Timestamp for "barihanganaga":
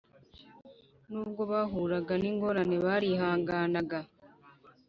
2.85-3.99